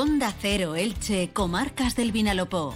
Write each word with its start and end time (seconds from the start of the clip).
Onda 0.00 0.32
Cero 0.40 0.76
Elche, 0.76 1.30
Comarcas 1.32 1.96
del 1.96 2.12
Vinalopó. 2.12 2.72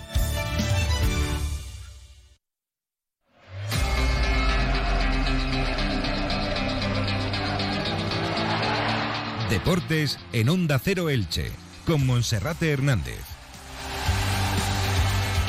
Deportes 9.48 10.19
en 10.32 10.48
Onda 10.48 10.80
Cero 10.80 11.11
Elche, 11.11 11.52
con 11.86 12.04
Monserrate 12.04 12.72
Hernández. 12.72 13.31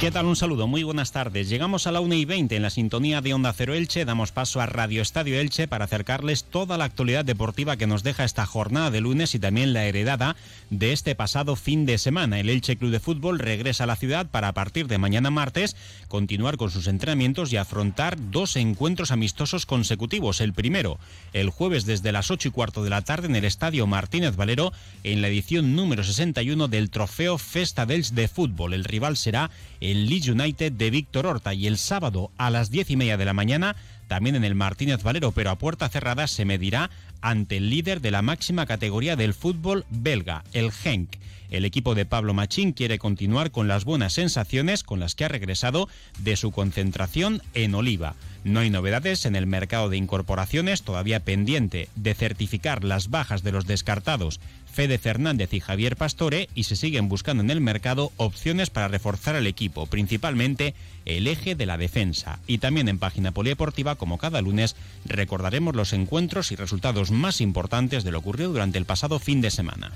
¿Qué 0.04 0.12
tal? 0.12 0.26
Un 0.26 0.36
saludo, 0.36 0.68
muy 0.68 0.84
buenas 0.84 1.14
tardes. 1.14 1.48
Llegamos 1.48 1.88
a 1.88 1.94
la 1.94 2.02
1 2.02 2.14
y 2.16 2.26
20 2.26 2.58
en 2.58 2.62
la 2.62 2.70
sintonía 2.70 3.22
de 3.22 3.34
Onda 3.34 3.54
Cero 3.54 3.74
Elche. 3.74 4.04
Damos 4.04 4.34
paso 4.34 4.60
a 4.60 4.66
Radio 4.66 5.02
Estadio 5.02 5.40
Elche 5.40 5.66
para 5.70 5.86
acercarles 5.86 6.44
toda 6.44 6.78
la 6.78 6.84
actualidad 6.84 7.24
deportiva 7.24 7.78
que 7.78 7.88
nos 7.88 8.04
deja 8.04 8.26
esta 8.26 8.46
jornada 8.46 8.92
de 8.92 9.00
lunes 9.00 9.34
y 9.34 9.39
también 9.39 9.71
la 9.71 9.86
heredada 9.86 10.36
de 10.70 10.92
este 10.92 11.16
pasado 11.16 11.56
fin 11.56 11.86
de 11.86 11.97
semana. 11.97 12.38
El 12.38 12.50
Elche 12.50 12.75
Club 12.75 12.92
de 12.92 13.00
Fútbol 13.00 13.39
regresa 13.39 13.86
a 13.86 13.88
la 13.88 13.96
ciudad 13.96 14.30
para 14.30 14.50
a 14.50 14.54
partir 14.54 14.88
de 14.88 14.97
mañana 14.97 15.32
martes 15.32 15.78
continuar 16.10 16.58
con 16.58 16.70
sus 16.70 16.88
entrenamientos 16.88 17.54
y 17.54 17.56
afrontar 17.56 18.18
dos 18.30 18.58
encuentros 18.58 19.10
amistosos 19.10 19.66
consecutivos. 19.66 20.42
El 20.42 20.52
primero, 20.52 21.00
el 21.32 21.50
jueves 21.50 21.86
desde 21.86 22.11
las 22.11 22.30
8 22.30 22.50
y 22.50 22.52
cuarto 22.52 22.83
de 22.83 22.89
la 22.89 23.04
tarde 23.04 23.28
en 23.28 23.38
el 23.38 23.46
Estadio 23.46 23.88
Martínez 23.88 24.36
Valero 24.36 24.74
en 25.06 25.22
la 25.22 25.30
edición 25.30 25.78
número 25.78 26.04
61 26.04 26.68
del 26.68 26.89
Trofeo 26.89 27.38
Festa 27.38 27.86
dels 27.86 28.14
de 28.14 28.28
Fútbol. 28.28 28.74
El 28.74 28.83
rival 28.83 29.16
será 29.16 29.50
el 29.80 29.93
Leeds 29.93 30.28
United 30.28 30.71
de 30.71 30.89
Víctor 30.89 31.25
Horta. 31.25 31.54
Y 31.54 31.68
el 31.68 31.78
sábado 31.78 32.31
a 32.38 32.50
las 32.50 32.70
diez 32.70 32.89
y 32.89 32.95
media 32.95 33.17
de 33.17 33.25
la 33.25 33.33
mañana 33.33 33.75
también 34.08 34.36
en 34.36 34.44
el 34.44 34.56
Martínez 34.56 35.02
Valero, 35.02 35.31
pero 35.31 35.50
a 35.50 35.58
puerta 35.58 35.89
cerrada 35.89 36.28
se 36.28 36.45
medirá 36.45 36.89
ante 37.23 37.58
el 37.58 37.69
líder 37.69 38.02
de 38.02 38.11
la 38.11 38.22
máxima 38.22 38.66
categoría 38.66 39.16
del 39.16 39.33
fútbol 39.33 39.86
belga, 39.89 40.44
el 40.52 40.72
Genk. 40.72 41.16
El 41.49 41.66
equipo 41.66 41.95
de 41.95 42.05
Pablo 42.05 42.33
Machín 42.33 42.73
quiere 42.73 42.99
continuar 42.99 43.52
con 43.52 43.67
las 43.67 43.86
buenas 43.86 44.13
sensaciones 44.13 44.83
con 44.83 44.99
las 44.99 45.15
que 45.15 45.23
ha 45.23 45.30
regresado 45.30 45.88
de 46.19 46.35
su 46.35 46.52
concentración 46.52 47.41
en 47.53 47.75
Oliva. 47.75 48.15
No 48.43 48.59
hay 48.59 48.69
novedades 48.69 49.25
en 49.25 49.35
el 49.35 49.47
mercado 49.47 49.88
de 49.88 49.97
incorporaciones, 49.97 50.81
todavía 50.81 51.21
pendiente 51.21 51.88
de 51.95 52.13
certificar 52.13 52.83
las 52.83 53.09
bajas 53.09 53.41
de 53.41 53.52
los 53.53 53.67
descartados 53.67 54.39
Fede 54.73 54.97
Fernández 54.97 55.53
y 55.53 55.59
Javier 55.59 55.95
Pastore 55.95 56.49
y 56.55 56.63
se 56.63 56.75
siguen 56.75 57.08
buscando 57.08 57.43
en 57.43 57.52
el 57.52 57.61
mercado 57.61 58.11
opciones 58.17 58.71
para 58.71 58.87
reforzar 58.87 59.35
el 59.35 59.45
equipo, 59.45 59.85
principalmente 59.85 60.73
el 61.05 61.27
eje 61.27 61.53
de 61.53 61.67
la 61.67 61.77
defensa. 61.77 62.39
Y 62.47 62.58
también 62.58 62.89
en 62.89 62.97
página 62.97 63.31
polideportiva, 63.31 63.95
como 63.95 64.17
cada 64.17 64.41
lunes, 64.41 64.75
recordaremos 65.05 65.75
los 65.75 65.93
encuentros 65.93 66.52
y 66.52 66.55
resultados 66.55 67.11
más 67.14 67.42
importantes 67.42 68.03
de 68.03 68.11
lo 68.11 68.19
ocurrido 68.19 68.52
durante 68.52 68.78
el 68.78 68.86
pasado 68.86 69.19
fin 69.19 69.42
de 69.42 69.52
semana. 69.52 69.92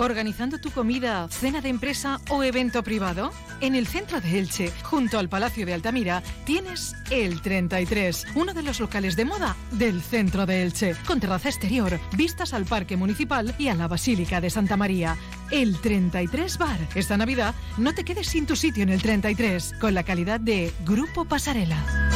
¿Organizando 0.00 0.58
tu 0.58 0.70
comida, 0.70 1.28
cena 1.28 1.60
de 1.60 1.68
empresa 1.68 2.22
o 2.30 2.42
evento 2.42 2.82
privado? 2.82 3.32
En 3.60 3.74
el 3.74 3.86
centro 3.86 4.18
de 4.22 4.38
Elche, 4.38 4.72
junto 4.82 5.18
al 5.18 5.28
Palacio 5.28 5.66
de 5.66 5.74
Altamira, 5.74 6.22
tienes 6.46 6.94
el 7.10 7.42
33, 7.42 8.28
uno 8.34 8.54
de 8.54 8.62
los 8.62 8.80
locales 8.80 9.14
de 9.14 9.26
moda 9.26 9.56
del 9.72 10.00
centro 10.00 10.46
de 10.46 10.62
Elche, 10.62 10.96
con 11.06 11.20
terraza 11.20 11.50
exterior, 11.50 12.00
vistas 12.16 12.54
al 12.54 12.64
Parque 12.64 12.96
Municipal 12.96 13.54
y 13.58 13.68
a 13.68 13.74
la 13.74 13.88
Basílica 13.88 14.40
de 14.40 14.48
Santa 14.48 14.78
María. 14.78 15.18
El 15.50 15.78
33 15.78 16.56
Bar. 16.56 16.78
Esta 16.94 17.18
Navidad 17.18 17.54
no 17.76 17.92
te 17.92 18.02
quedes 18.02 18.26
sin 18.26 18.46
tu 18.46 18.56
sitio 18.56 18.84
en 18.84 18.88
el 18.88 19.02
33, 19.02 19.74
con 19.82 19.92
la 19.92 20.02
calidad 20.02 20.40
de 20.40 20.72
Grupo 20.86 21.26
Pasarela. 21.26 22.09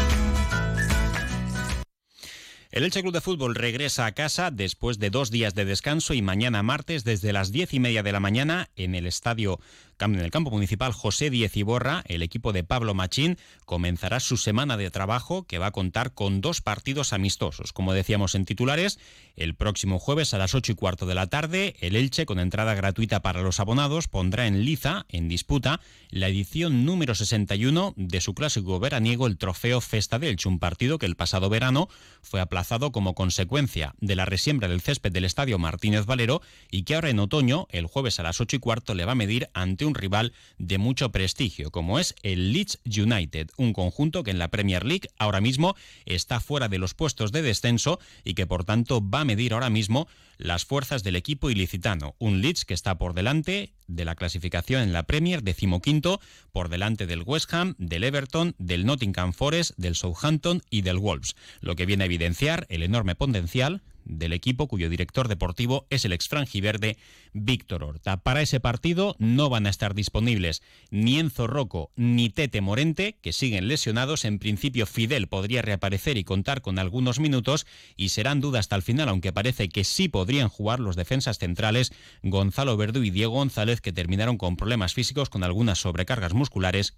El 2.74 2.82
Elche 2.82 3.02
Club 3.02 3.14
de 3.14 3.20
Fútbol 3.20 3.54
regresa 3.54 4.04
a 4.04 4.10
casa 4.14 4.50
después 4.50 4.98
de 4.98 5.08
dos 5.08 5.30
días 5.30 5.54
de 5.54 5.64
descanso 5.64 6.12
y 6.12 6.22
mañana 6.22 6.64
martes 6.64 7.04
desde 7.04 7.32
las 7.32 7.52
diez 7.52 7.72
y 7.72 7.78
media 7.78 8.02
de 8.02 8.10
la 8.10 8.18
mañana 8.18 8.68
en 8.74 8.96
el 8.96 9.06
estadio 9.06 9.60
en 10.00 10.16
el 10.16 10.30
campo 10.30 10.50
municipal 10.50 10.92
José 10.92 11.30
Diez 11.30 11.56
Iborra, 11.56 12.04
el 12.08 12.22
equipo 12.22 12.52
de 12.52 12.62
Pablo 12.62 12.92
Machín 12.92 13.38
comenzará 13.64 14.20
su 14.20 14.36
semana 14.36 14.76
de 14.76 14.90
trabajo 14.90 15.44
que 15.44 15.58
va 15.58 15.66
a 15.66 15.70
contar 15.70 16.12
con 16.12 16.42
dos 16.42 16.60
partidos 16.60 17.12
amistosos. 17.12 17.72
Como 17.72 17.94
decíamos 17.94 18.34
en 18.34 18.44
titulares, 18.44 18.98
el 19.36 19.54
próximo 19.54 19.98
jueves 19.98 20.34
a 20.34 20.38
las 20.38 20.54
ocho 20.54 20.72
y 20.72 20.74
cuarto 20.74 21.06
de 21.06 21.14
la 21.14 21.28
tarde, 21.28 21.76
el 21.80 21.96
Elche, 21.96 22.26
con 22.26 22.38
entrada 22.38 22.74
gratuita 22.74 23.22
para 23.22 23.40
los 23.40 23.60
abonados, 23.60 24.08
pondrá 24.08 24.46
en 24.46 24.64
liza, 24.64 25.06
en 25.08 25.28
disputa, 25.28 25.80
la 26.10 26.28
edición 26.28 26.84
número 26.84 27.14
61 27.14 27.94
de 27.96 28.20
su 28.20 28.34
clásico 28.34 28.78
veraniego, 28.80 29.26
el 29.26 29.38
Trofeo 29.38 29.80
Festa 29.80 30.18
de 30.18 30.28
Elche, 30.28 30.48
un 30.48 30.58
partido 30.58 30.98
que 30.98 31.06
el 31.06 31.16
pasado 31.16 31.48
verano 31.48 31.88
fue 32.20 32.40
aplazado 32.40 32.63
como 32.92 33.14
consecuencia 33.14 33.94
de 34.00 34.16
la 34.16 34.24
resiembra 34.24 34.68
del 34.68 34.80
césped 34.80 35.12
del 35.12 35.26
Estadio 35.26 35.58
Martínez 35.58 36.06
Valero 36.06 36.40
y 36.70 36.84
que 36.84 36.94
ahora 36.94 37.10
en 37.10 37.18
otoño, 37.18 37.66
el 37.70 37.86
jueves 37.86 38.18
a 38.18 38.22
las 38.22 38.40
ocho 38.40 38.56
y 38.56 38.58
cuarto, 38.58 38.94
le 38.94 39.04
va 39.04 39.12
a 39.12 39.16
medir 39.16 39.50
ante 39.52 39.84
un 39.84 39.94
rival 39.94 40.32
de 40.58 40.78
mucho 40.78 41.10
prestigio, 41.10 41.70
como 41.70 41.98
es 41.98 42.14
el 42.22 42.52
Leeds 42.52 42.80
United, 42.86 43.50
un 43.58 43.74
conjunto 43.74 44.24
que 44.24 44.30
en 44.30 44.38
la 44.38 44.48
Premier 44.48 44.84
League 44.84 45.08
ahora 45.18 45.40
mismo 45.40 45.76
está 46.06 46.40
fuera 46.40 46.68
de 46.68 46.78
los 46.78 46.94
puestos 46.94 47.32
de 47.32 47.42
descenso 47.42 48.00
y 48.24 48.34
que 48.34 48.46
por 48.46 48.64
tanto 48.64 49.02
va 49.06 49.20
a 49.20 49.24
medir 49.24 49.52
ahora 49.52 49.70
mismo 49.70 50.08
las 50.38 50.64
fuerzas 50.64 51.02
del 51.02 51.16
equipo 51.16 51.50
ilicitano. 51.50 52.14
Un 52.18 52.40
Leeds 52.40 52.64
que 52.64 52.74
está 52.74 52.96
por 52.98 53.14
delante 53.14 53.72
de 53.86 54.04
la 54.04 54.14
clasificación 54.14 54.82
en 54.82 54.92
la 54.92 55.04
Premier, 55.04 55.42
decimoquinto, 55.42 56.20
por 56.52 56.68
delante 56.68 57.06
del 57.06 57.22
West 57.24 57.52
Ham, 57.52 57.74
del 57.78 58.04
Everton, 58.04 58.54
del 58.58 58.86
Nottingham 58.86 59.32
Forest, 59.32 59.72
del 59.76 59.94
Southampton 59.94 60.62
y 60.70 60.82
del 60.82 60.98
Wolves, 60.98 61.36
lo 61.60 61.76
que 61.76 61.86
viene 61.86 62.04
a 62.04 62.06
evidenciar 62.06 62.66
el 62.68 62.82
enorme 62.82 63.14
potencial 63.14 63.82
del 64.04 64.32
equipo 64.32 64.68
cuyo 64.68 64.88
director 64.88 65.28
deportivo 65.28 65.86
es 65.90 66.04
el 66.04 66.12
ex 66.12 66.28
verde 66.62 66.96
Víctor 67.32 67.84
Horta. 67.84 68.18
Para 68.18 68.42
ese 68.42 68.60
partido 68.60 69.16
no 69.18 69.48
van 69.48 69.66
a 69.66 69.70
estar 69.70 69.94
disponibles 69.94 70.62
ni 70.90 71.18
Enzo 71.18 71.46
Rocco 71.46 71.90
ni 71.96 72.30
Tete 72.30 72.60
Morente, 72.60 73.18
que 73.20 73.32
siguen 73.32 73.68
lesionados. 73.68 74.24
En 74.24 74.38
principio 74.38 74.86
Fidel 74.86 75.28
podría 75.28 75.62
reaparecer 75.62 76.16
y 76.16 76.24
contar 76.24 76.60
con 76.60 76.78
algunos 76.78 77.20
minutos 77.20 77.66
y 77.96 78.10
serán 78.10 78.40
dudas 78.40 78.60
hasta 78.60 78.76
el 78.76 78.82
final, 78.82 79.08
aunque 79.08 79.32
parece 79.32 79.68
que 79.68 79.84
sí 79.84 80.08
podrían 80.08 80.48
jugar 80.48 80.80
los 80.80 80.96
defensas 80.96 81.38
centrales 81.38 81.92
Gonzalo 82.22 82.76
Verdú 82.76 83.02
y 83.02 83.10
Diego 83.10 83.34
González, 83.34 83.80
que 83.80 83.92
terminaron 83.92 84.38
con 84.38 84.56
problemas 84.56 84.94
físicos 84.94 85.28
con 85.28 85.44
algunas 85.44 85.78
sobrecargas 85.78 86.32
musculares 86.32 86.96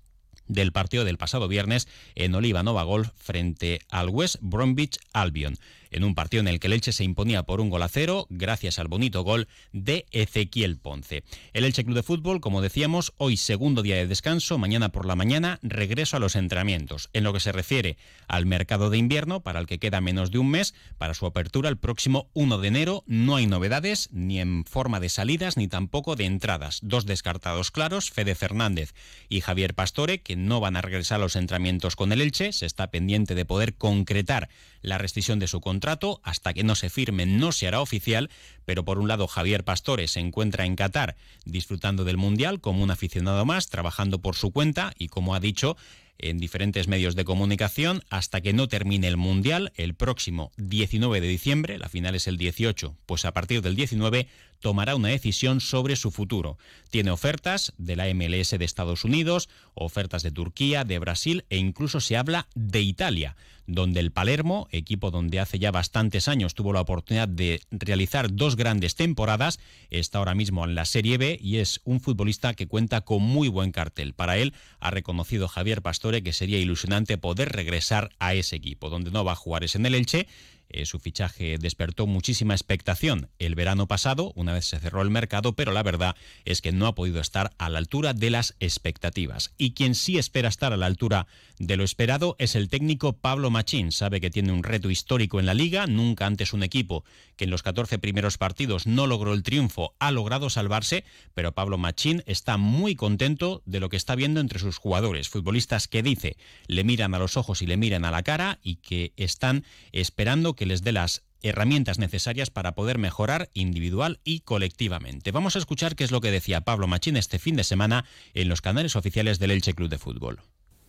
del 0.49 0.73
partido 0.73 1.05
del 1.05 1.19
pasado 1.19 1.49
viernes 1.49 1.89
en 2.15 2.34
Oliva 2.34 2.62
Nova 2.62 2.84
Golf 2.84 3.11
frente 3.17 3.81
al 3.91 4.09
West 4.09 4.37
Bromwich 4.41 4.99
Albion 5.12 5.57
en 5.91 6.05
un 6.05 6.15
partido 6.15 6.43
en 6.43 6.49
el 6.49 6.61
que 6.61 6.67
el 6.67 6.75
Elche 6.75 6.93
se 6.93 7.05
imponía 7.05 7.45
por 7.45 7.61
un 7.61 7.71
gol 7.71 7.83
a 7.83 7.89
cero 7.89 8.27
gracias 8.29 8.79
al 8.79 8.89
bonito 8.89 9.23
gol 9.23 9.49
de 9.73 10.07
Ezequiel 10.11 10.79
Ponce. 10.79 11.25
El 11.53 11.65
Elche 11.65 11.84
Club 11.84 11.97
de 11.97 12.03
Fútbol, 12.03 12.41
como 12.41 12.62
decíamos, 12.62 13.12
hoy 13.17 13.37
segundo 13.37 13.83
día 13.83 13.97
de 13.97 14.07
descanso, 14.07 14.59
mañana 14.59 14.91
por 14.91 15.07
la 15.07 15.17
mañana 15.17 15.59
regreso 15.62 16.17
a 16.17 16.21
los 16.21 16.37
entrenamientos. 16.37 17.09
En 17.13 17.25
lo 17.25 17.33
que 17.33 17.41
se 17.41 17.53
refiere 17.53 17.97
al 18.28 18.47
mercado 18.47 18.91
de 18.91 18.99
invierno, 18.99 19.41
para 19.41 19.59
el 19.59 19.67
que 19.67 19.78
queda 19.78 20.01
menos 20.01 20.31
de 20.31 20.39
un 20.39 20.51
mes, 20.51 20.75
para 20.99 21.15
su 21.15 21.27
apertura 21.27 21.69
el 21.69 21.78
próximo 21.78 22.28
1 22.34 22.59
de 22.59 22.69
enero, 22.69 23.05
no 23.07 23.37
hay 23.37 23.47
novedades 23.47 24.09
ni 24.13 24.41
en 24.41 24.65
forma 24.65 25.01
de 25.01 25.09
salidas 25.09 25.57
ni 25.57 25.69
tampoco 25.69 26.15
de 26.17 26.27
entradas. 26.27 26.81
Dos 26.83 27.07
descartados 27.07 27.71
claros, 27.71 28.11
Fede 28.11 28.34
Fernández 28.34 28.95
y 29.28 29.41
Javier 29.41 29.75
Pastore, 29.75 30.21
que 30.21 30.35
no 30.36 30.60
van 30.60 30.76
a 30.76 30.82
regresar 30.82 31.16
a 31.16 31.22
los 31.22 31.36
entrenamientos 31.36 31.97
con 31.97 32.12
el 32.12 32.20
Elche, 32.20 32.52
se 32.52 32.66
está 32.66 32.91
pendiente 32.91 33.34
de 33.34 33.44
poder 33.44 33.74
concretar 33.74 34.48
la 34.82 34.98
rescisión 34.98 35.38
de 35.38 35.48
su 35.48 35.60
contrato. 35.60 36.20
Hasta 36.22 36.52
que 36.54 36.64
no 36.64 36.74
se 36.74 36.91
firme 36.91 37.26
no 37.26 37.52
se 37.52 37.66
hará 37.66 37.80
oficial, 37.80 38.30
pero 38.64 38.84
por 38.84 38.98
un 38.98 39.08
lado 39.08 39.26
Javier 39.26 39.64
Pastore 39.64 40.06
se 40.08 40.20
encuentra 40.20 40.64
en 40.64 40.76
Qatar 40.76 41.16
disfrutando 41.44 42.04
del 42.04 42.16
Mundial 42.16 42.60
como 42.60 42.82
un 42.82 42.91
aficionado 42.91 43.44
más, 43.44 43.69
trabajando 43.69 44.20
por 44.20 44.36
su 44.36 44.52
cuenta 44.52 44.92
y 44.98 45.08
como 45.08 45.34
ha 45.34 45.41
dicho, 45.41 45.76
en 46.19 46.38
diferentes 46.38 46.88
medios 46.88 47.14
de 47.14 47.24
comunicación 47.24 48.03
hasta 48.10 48.41
que 48.41 48.53
no 48.53 48.68
termine 48.68 49.08
el 49.08 49.16
Mundial 49.16 49.72
el 49.76 49.94
próximo 49.94 50.53
19 50.56 51.20
de 51.20 51.28
diciembre, 51.28 51.78
la 51.78 51.88
final 51.88 52.14
es 52.14 52.26
el 52.26 52.38
18, 52.38 52.97
pues 53.06 53.24
a 53.24 53.32
partir 53.32 53.62
del 53.62 53.76
19 53.76 54.26
tomará 54.61 54.97
una 54.97 55.09
decisión 55.09 55.60
sobre 55.60 55.97
su 55.97 56.10
futuro. 56.10 56.59
Tiene 56.91 57.10
ofertas 57.10 57.72
de 57.78 57.97
la 57.97 58.13
MLS 58.15 58.51
de 58.51 58.65
Estados 58.65 59.04
Unidos, 59.04 59.48
ofertas 59.75 60.22
de 60.22 60.30
Turquía, 60.30 60.84
de 60.84 60.98
Brasil 60.98 61.45
e 61.51 61.59
incluso 61.59 62.01
se 62.01 62.16
habla 62.16 62.48
de 62.54 62.80
Italia, 62.80 63.36
donde 63.66 64.01
el 64.01 64.13
Palermo, 64.13 64.69
equipo 64.71 65.10
donde 65.10 65.41
hace 65.41 65.59
ya 65.59 65.71
bastantes 65.71 66.28
años 66.28 66.54
tuvo 66.54 66.72
la 66.72 66.80
oportunidad 66.80 67.28
de 67.28 67.60
realizar 67.71 68.34
dos 68.34 68.57
grandes 68.57 68.95
temporadas, 68.95 69.59
está 69.91 70.19
ahora 70.19 70.34
mismo 70.34 70.65
en 70.65 70.75
la 70.75 70.84
Serie 70.84 71.19
B 71.19 71.39
y 71.41 71.57
es 71.57 71.80
un 71.84 72.01
futbolista 72.01 72.54
que 72.54 72.69
cuenta 72.69 73.01
con 73.01 73.22
muy 73.22 73.48
buen 73.48 73.72
cartel. 73.72 74.15
Para 74.15 74.39
él 74.39 74.54
ha 74.78 74.91
reconocido 74.91 75.48
Javier 75.48 75.83
Pastore 75.83 76.22
que 76.22 76.33
sería 76.33 76.59
ilusionante 76.59 77.19
poder 77.19 77.51
regresar 77.51 78.10
a 78.19 78.34
ese 78.34 78.57
equipo, 78.57 78.89
donde 78.89 79.10
no 79.10 79.25
va 79.25 79.33
a 79.33 79.36
jugar 79.36 79.65
es 79.65 79.75
en 79.75 79.86
el 79.86 79.95
Elche 79.95 80.27
eh, 80.68 80.86
su 80.86 80.98
fichaje 80.98 81.59
despertó 81.59 82.07
muchísima 82.07 82.54
expectación 82.54 83.30
el 83.39 83.54
verano 83.54 83.86
pasado, 83.86 84.33
una 84.34 84.53
vez 84.53 84.66
se 84.66 84.78
cerró 84.78 85.03
el 85.03 85.10
mercado, 85.10 85.54
pero 85.54 85.72
la 85.72 85.83
verdad 85.83 86.16
es 86.45 86.60
que 86.60 86.72
no 86.72 86.86
ha 86.86 86.95
podido 86.95 87.21
estar 87.21 87.53
a 87.59 87.68
la 87.68 87.78
altura 87.78 88.13
de 88.13 88.30
las 88.30 88.54
expectativas. 88.60 89.53
Y 89.59 89.72
quien 89.72 89.95
sí 89.95 90.18
espera 90.18 90.48
estar 90.48 90.72
a 90.72 90.77
la 90.77 90.86
altura 90.86 91.27
de 91.59 91.77
lo 91.77 91.84
esperado 91.84 92.36
es 92.39 92.54
el 92.54 92.68
técnico 92.68 93.15
Pablo 93.15 93.51
Machín. 93.51 93.92
Sabe 93.92 94.21
que 94.21 94.30
tiene 94.30 94.53
un 94.53 94.63
reto 94.63 94.91
histórico 94.91 95.41
en 95.41 95.47
la 95.47 95.54
liga, 95.54 95.86
nunca 95.86 96.27
antes 96.27 96.53
un 96.53 96.63
equipo 96.63 97.04
que 97.36 97.45
en 97.45 97.51
los 97.51 97.63
14 97.63 97.98
primeros 97.98 98.39
partidos 98.39 98.86
no 98.86 99.07
logró 99.07 99.33
el 99.33 99.42
triunfo 99.42 99.95
ha 99.98 100.10
logrado 100.10 100.51
salvarse, 100.51 101.04
pero 101.34 101.53
Pablo 101.53 101.78
Machín 101.78 102.22
está 102.27 102.57
muy 102.57 102.97
contento 102.97 103.63
de 103.66 103.80
lo 103.80 103.89
que 103.89 103.97
está 103.97 104.15
viendo 104.15 104.41
entre 104.41 104.59
sus 104.59 104.78
jugadores, 104.78 105.28
futbolistas 105.28 105.89
que 105.89 106.03
dice 106.03 106.36
le 106.66 106.84
miran 106.84 107.15
a 107.15 107.18
los 107.18 107.36
ojos 107.36 107.63
y 107.63 107.66
le 107.66 107.77
miran 107.77 108.04
a 108.04 108.10
la 108.10 108.22
cara 108.22 108.59
y 108.63 108.77
que 108.77 109.13
están 109.16 109.65
esperando 109.92 110.54
que 110.56 110.66
les 110.66 110.82
dé 110.82 110.92
las 110.92 111.22
herramientas 111.42 111.98
necesarias 111.98 112.50
para 112.50 112.74
poder 112.74 112.98
mejorar 112.98 113.48
individual 113.54 114.18
y 114.24 114.41
colectivamente. 114.41 115.30
Vamos 115.30 115.54
a 115.54 115.58
escuchar 115.58 115.94
qué 115.94 116.04
es 116.04 116.10
lo 116.10 116.20
que 116.20 116.30
decía 116.30 116.62
Pablo 116.62 116.86
Machín 116.86 117.16
este 117.16 117.38
fin 117.38 117.56
de 117.56 117.64
semana 117.64 118.04
en 118.34 118.48
los 118.48 118.60
canales 118.60 118.97
oficiales 118.97 119.38
del 119.38 119.53
Elche 119.53 119.74
Club 119.74 119.88
de 119.88 119.98
Fútbol. 119.98 120.41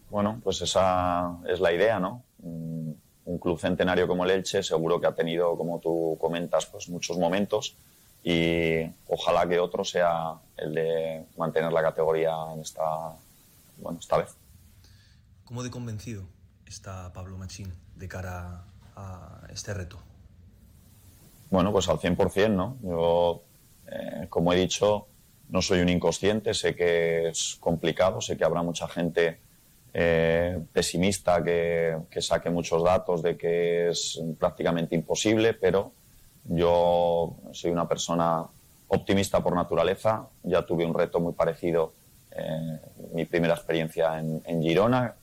Bueno, 0.10 0.40
pues 0.44 0.62
esa 0.62 1.38
es 1.48 1.60
la 1.60 1.74
idea, 1.74 2.00
¿no? 2.00 2.24
Un 2.40 3.40
club 3.40 3.60
centenario 3.60 4.08
como 4.08 4.24
el 4.24 4.32
Elche 4.32 4.64
seguro 4.64 5.02
que 5.02 5.08
ha 5.08 5.14
tenido, 5.14 5.58
como 5.58 5.80
tú 5.80 6.18
comentas, 6.20 6.66
pues 6.66 6.90
muchos 6.90 7.18
momentos 7.18 7.76
y 8.24 8.90
ojalá 9.08 9.48
que 9.48 9.60
otro 9.60 9.84
sea 9.84 10.34
el 10.58 10.74
de 10.74 11.26
mantener 11.38 11.72
la 11.72 11.82
categoría 11.82 12.34
en 12.54 12.62
esta, 12.62 12.84
bueno, 13.78 14.00
esta 14.00 14.18
vez. 14.18 14.36
¿Cómo 15.46 15.64
de 15.64 15.70
convencido 15.70 16.24
está 16.66 17.14
Pablo 17.14 17.38
Machín 17.38 17.74
de 17.96 18.08
cara 18.08 18.66
este 19.50 19.74
reto? 19.74 19.98
Bueno, 21.50 21.72
pues 21.72 21.88
al 21.90 21.98
100%, 21.98 22.50
¿no? 22.52 22.78
Yo, 22.84 23.42
eh, 23.88 24.28
como 24.30 24.54
he 24.54 24.58
dicho, 24.58 25.08
no 25.50 25.62
soy 25.62 25.80
un 25.80 25.90
inconsciente, 25.90 26.54
sé 26.54 26.76
que 26.76 27.30
es 27.30 27.58
complicado, 27.60 28.20
sé 28.22 28.36
que 28.38 28.44
habrá 28.44 28.62
mucha 28.62 28.88
gente 28.88 29.40
eh, 29.94 30.60
pesimista 30.74 31.44
que, 31.44 31.98
que, 32.10 32.22
saque 32.22 32.50
muchos 32.50 32.84
datos 32.84 33.22
de 33.24 33.38
que 33.38 33.90
es 33.90 34.22
prácticamente 34.38 34.96
imposible, 34.96 35.54
pero 35.54 35.94
yo 36.44 37.38
soy 37.52 37.72
una 37.72 37.88
persona 37.88 38.46
optimista 38.90 39.42
por 39.42 39.56
naturaleza, 39.56 40.28
ya 40.44 40.66
tuve 40.66 40.86
un 40.86 40.94
reto 40.94 41.20
muy 41.20 41.34
parecido 41.34 41.94
eh, 42.32 42.80
mi 43.14 43.26
primera 43.26 43.54
experiencia 43.54 44.20
en, 44.20 44.42
en 44.46 44.62
Girona, 44.62 45.16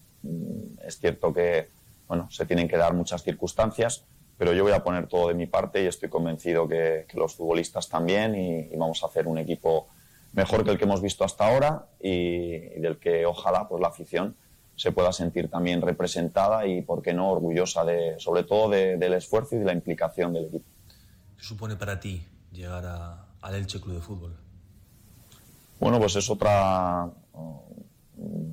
es 0.82 0.98
cierto 0.98 1.32
que 1.32 1.68
bueno, 2.08 2.28
se 2.30 2.46
tienen 2.46 2.68
que 2.68 2.76
dar 2.76 2.94
muchas 2.94 3.22
circunstancias, 3.22 4.04
pero 4.36 4.52
yo 4.52 4.62
voy 4.62 4.72
a 4.72 4.82
poner 4.82 5.06
todo 5.06 5.28
de 5.28 5.34
mi 5.34 5.46
parte 5.46 5.82
y 5.82 5.86
estoy 5.86 6.08
convencido 6.08 6.68
que, 6.68 7.06
que 7.08 7.18
los 7.18 7.34
futbolistas 7.34 7.88
también 7.88 8.34
y, 8.34 8.74
y, 8.74 8.76
vamos 8.76 9.02
a 9.02 9.06
hacer 9.06 9.26
un 9.26 9.38
equipo 9.38 9.88
mejor 10.32 10.64
que 10.64 10.70
el 10.70 10.78
que 10.78 10.84
hemos 10.84 11.00
visto 11.00 11.24
hasta 11.24 11.46
ahora 11.46 11.86
y, 12.00 12.08
y, 12.08 12.80
del 12.80 12.98
que 12.98 13.24
ojalá 13.26 13.68
pues 13.68 13.80
la 13.80 13.88
afición 13.88 14.36
se 14.76 14.92
pueda 14.92 15.12
sentir 15.12 15.48
también 15.48 15.80
representada 15.80 16.66
y, 16.66 16.82
por 16.82 17.02
qué 17.02 17.14
no, 17.14 17.30
orgullosa 17.30 17.84
de, 17.84 18.18
sobre 18.18 18.42
todo 18.42 18.68
de, 18.70 18.96
del 18.96 19.14
esfuerzo 19.14 19.56
y 19.56 19.58
de 19.60 19.64
la 19.64 19.72
implicación 19.72 20.32
del 20.32 20.46
equipo. 20.46 20.64
¿Qué 21.36 21.44
supone 21.44 21.76
para 21.76 22.00
ti 22.00 22.26
llegar 22.52 22.84
a, 22.86 23.26
al 23.40 23.54
Elche 23.54 23.80
Club 23.80 23.94
de 23.94 24.00
Fútbol? 24.00 24.36
Bueno, 25.78 25.98
pues 25.98 26.16
es 26.16 26.28
otra, 26.28 27.08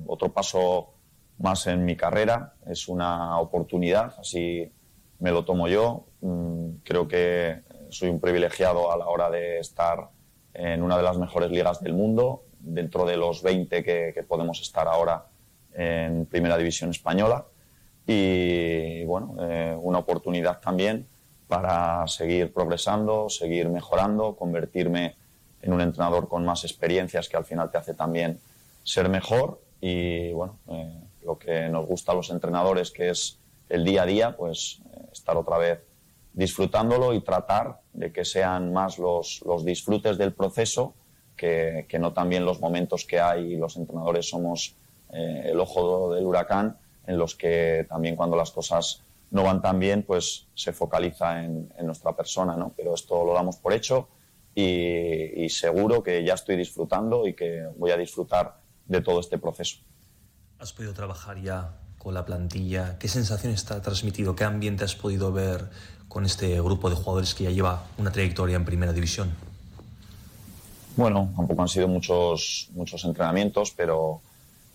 otro 0.06 0.32
paso 0.32 0.94
más 1.38 1.66
en 1.66 1.84
mi 1.84 1.96
carrera, 1.96 2.54
es 2.66 2.88
una 2.88 3.38
oportunidad, 3.38 4.14
así 4.18 4.70
me 5.18 5.30
lo 5.30 5.44
tomo 5.44 5.68
yo. 5.68 6.06
Mm, 6.20 6.76
creo 6.84 7.06
que 7.08 7.62
soy 7.90 8.10
un 8.10 8.20
privilegiado 8.20 8.92
a 8.92 8.96
la 8.96 9.06
hora 9.06 9.30
de 9.30 9.58
estar 9.58 10.08
en 10.54 10.82
una 10.82 10.96
de 10.96 11.02
las 11.02 11.18
mejores 11.18 11.50
ligas 11.50 11.80
del 11.80 11.94
mundo, 11.94 12.44
dentro 12.58 13.04
de 13.04 13.16
los 13.16 13.42
20 13.42 13.82
que, 13.82 14.24
podemos 14.26 14.60
estar 14.60 14.86
ahora 14.86 15.26
en 15.74 16.26
Primera 16.26 16.56
División 16.56 16.90
Española. 16.90 17.44
Y 18.06 19.04
bueno, 19.04 19.36
eh, 19.40 19.76
una 19.80 19.98
oportunidad 19.98 20.60
también 20.60 21.06
para 21.48 22.06
seguir 22.08 22.52
progresando, 22.52 23.28
seguir 23.28 23.68
mejorando, 23.68 24.36
convertirme 24.36 25.16
en 25.60 25.72
un 25.72 25.80
entrenador 25.80 26.28
con 26.28 26.44
más 26.44 26.64
experiencias 26.64 27.28
que 27.28 27.36
al 27.36 27.44
final 27.44 27.70
te 27.70 27.78
hace 27.78 27.94
también 27.94 28.40
ser 28.82 29.08
mejor. 29.08 29.60
Y 29.80 30.32
bueno, 30.32 30.58
eh, 30.68 30.98
lo 31.24 31.38
que 31.38 31.68
nos 31.68 31.86
gusta 31.86 32.12
a 32.12 32.14
los 32.14 32.30
entrenadores, 32.30 32.90
que 32.90 33.10
es 33.10 33.38
el 33.68 33.84
día 33.84 34.02
a 34.02 34.06
día, 34.06 34.36
pues 34.36 34.82
eh, 34.92 34.98
estar 35.12 35.36
otra 35.36 35.58
vez 35.58 35.80
disfrutándolo 36.32 37.14
y 37.14 37.20
tratar 37.20 37.80
de 37.92 38.12
que 38.12 38.24
sean 38.24 38.72
más 38.72 38.98
los, 38.98 39.42
los 39.44 39.64
disfrutes 39.64 40.16
del 40.18 40.32
proceso 40.32 40.94
que, 41.36 41.86
que, 41.88 41.98
no 41.98 42.12
también 42.12 42.44
los 42.44 42.60
momentos 42.60 43.04
que 43.04 43.20
hay 43.20 43.52
y 43.52 43.56
los 43.56 43.76
entrenadores 43.76 44.28
somos 44.28 44.74
eh, 45.12 45.42
el 45.46 45.60
ojo 45.60 46.14
del 46.14 46.24
huracán 46.24 46.78
en 47.06 47.18
los 47.18 47.34
que 47.34 47.86
también 47.88 48.16
cuando 48.16 48.36
las 48.36 48.50
cosas 48.50 49.02
no 49.30 49.42
van 49.42 49.60
tan 49.60 49.78
bien 49.78 50.04
pues 50.04 50.46
se 50.54 50.72
focaliza 50.72 51.42
en, 51.42 51.70
nuestra 51.82 52.14
persona, 52.14 52.56
¿no? 52.56 52.72
Pero 52.76 52.94
esto 52.94 53.24
lo 53.24 53.34
damos 53.34 53.56
por 53.56 53.72
hecho 53.72 54.08
y 54.54 55.48
seguro 55.48 56.02
que 56.02 56.22
ya 56.22 56.34
estoy 56.34 56.56
disfrutando 56.56 57.26
y 57.26 57.32
que 57.32 57.66
voy 57.76 57.90
a 57.90 57.96
disfrutar 57.96 58.56
de 58.86 59.00
todo 59.00 59.20
este 59.20 59.38
proceso. 59.38 59.78
¿Has 60.62 60.72
podido 60.72 60.92
trabajar 60.94 61.40
ya 61.42 61.72
con 61.98 62.14
la 62.14 62.24
plantilla? 62.24 62.96
¿Qué 63.00 63.08
sensación 63.08 63.52
está 63.52 63.82
transmitido? 63.82 64.36
¿Qué 64.36 64.44
ambiente 64.44 64.84
has 64.84 64.94
podido 64.94 65.32
ver 65.32 65.68
con 66.06 66.24
este 66.24 66.60
grupo 66.60 66.88
de 66.88 66.94
jugadores 66.94 67.34
que 67.34 67.42
ya 67.42 67.50
lleva 67.50 67.82
una 67.98 68.12
trayectoria 68.12 68.54
en 68.54 68.64
primera 68.64 68.92
división? 68.92 69.32
Bueno, 70.94 71.32
tampoco 71.36 71.62
han 71.62 71.68
sido 71.68 71.88
muchos, 71.88 72.68
muchos 72.74 73.04
entrenamientos, 73.04 73.72
pero 73.76 74.20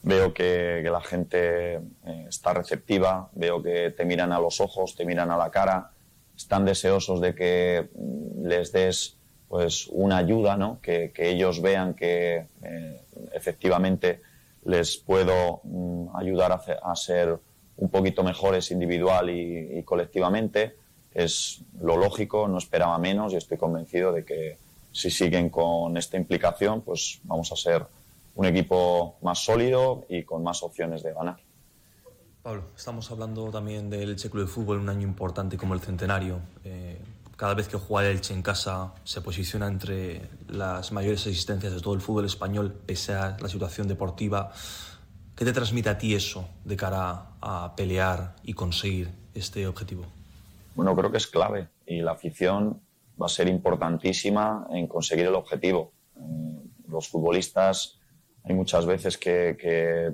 veo 0.04 0.34
que, 0.34 0.86
la 0.92 1.00
gente 1.00 1.76
eh, 1.76 2.26
está 2.28 2.54
receptiva, 2.54 3.30
veo 3.32 3.64
que 3.64 3.92
te 3.92 4.04
miran 4.04 4.34
a 4.34 4.42
los 4.42 4.60
ojos, 4.60 4.94
te 4.94 5.06
miran 5.06 5.32
a 5.32 5.38
la 5.38 5.52
cara, 5.52 5.92
están 6.36 6.66
deseosos 6.66 7.22
de 7.22 7.34
que 7.34 7.90
les 8.44 8.74
des 8.74 9.16
pues 9.48 9.88
una 9.94 10.18
ayuda, 10.18 10.58
¿no? 10.58 10.82
que, 10.82 11.14
que 11.16 11.30
ellos 11.30 11.62
vean 11.62 11.94
que 11.94 12.46
eh, 12.62 13.02
efectivamente 13.32 14.27
les 14.68 14.98
puedo 14.98 15.62
mm, 15.64 16.16
ayudar 16.16 16.52
a, 16.52 16.56
a, 16.92 16.96
ser 16.96 17.40
un 17.78 17.90
poquito 17.90 18.22
mejores 18.22 18.70
individual 18.70 19.30
y, 19.30 19.82
colectivamente. 19.84 20.76
Es 21.14 21.64
lo 21.80 21.96
lógico, 21.96 22.48
no 22.48 22.58
esperaba 22.58 22.98
menos 23.00 23.34
y 23.34 23.38
estoy 23.38 23.58
convencido 23.58 24.12
de 24.12 24.26
que 24.26 24.58
si 24.92 25.10
siguen 25.10 25.50
con 25.50 25.96
esta 25.96 26.18
implicación, 26.18 26.82
pues 26.82 27.22
vamos 27.24 27.52
a 27.52 27.56
ser 27.56 27.86
un 28.36 28.46
equipo 28.46 29.16
más 29.22 29.40
sólido 29.40 30.06
y 30.10 30.24
con 30.24 30.44
más 30.44 30.62
opciones 30.62 31.02
de 31.02 31.14
ganar. 31.14 31.38
Pablo, 32.44 32.66
estamos 32.76 33.10
hablando 33.10 33.50
también 33.50 33.90
del 33.90 34.10
Elche 34.10 34.30
de 34.30 34.48
Fútbol, 34.48 34.80
un 34.80 34.90
año 34.90 35.08
importante 35.08 35.58
como 35.58 35.76
el 35.76 35.80
centenario. 35.80 36.40
Eh, 36.66 37.00
cada 37.38 37.54
vez 37.54 37.68
que 37.68 37.78
juega 37.78 38.10
el 38.10 38.18
Elche 38.18 38.34
en 38.34 38.42
casa 38.42 38.94
se 39.04 39.22
posiciona 39.22 39.68
entre 39.68 40.28
las 40.50 40.92
mayores 40.92 41.26
existencias 41.28 41.72
de 41.72 41.80
todo 41.80 41.94
el 41.94 42.02
fútbol 42.02 42.26
español, 42.26 42.74
pese 42.86 43.14
a 43.14 43.38
la 43.40 43.48
situación 43.48 43.88
deportiva. 43.88 44.52
¿Qué 45.36 45.46
te 45.46 45.54
transmite 45.54 45.90
a 45.90 46.00
ti 46.00 46.16
eso 46.16 46.50
de 46.66 46.76
cara 46.76 47.28
a 47.40 47.76
pelear 47.76 48.36
y 48.42 48.54
conseguir 48.54 49.12
este 49.36 49.68
objetivo? 49.68 50.04
Bueno, 50.74 50.96
creo 50.96 51.12
que 51.12 51.18
es 51.18 51.28
clave 51.28 51.68
y 51.86 52.02
la 52.02 52.14
afición 52.14 52.82
va 53.22 53.28
a 53.28 53.30
ser 53.30 53.48
importantísima 53.48 54.68
en 54.72 54.88
conseguir 54.88 55.28
el 55.28 55.36
objetivo. 55.36 55.94
Eh, 56.16 56.20
los 56.88 57.08
futbolistas 57.08 58.00
hay 58.46 58.56
muchas 58.56 58.88
veces 58.88 59.18
que, 59.18 59.56
que, 59.60 60.12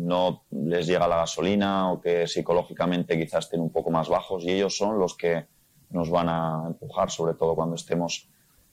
no 0.00 0.44
les 0.50 0.86
llega 0.86 1.06
la 1.06 1.16
gasolina 1.16 1.92
o 1.92 2.00
que 2.00 2.26
psicológicamente 2.26 3.16
quizás 3.18 3.44
estén 3.44 3.60
un 3.60 3.70
poco 3.70 3.90
más 3.90 4.08
bajos 4.08 4.42
y 4.44 4.50
ellos 4.50 4.76
son 4.76 4.98
los 4.98 5.16
que 5.16 5.46
nos 5.90 6.10
van 6.10 6.28
a 6.28 6.64
empujar, 6.66 7.10
sobre 7.10 7.34
todo 7.34 7.54
cuando 7.54 7.74
estemos 7.74 8.28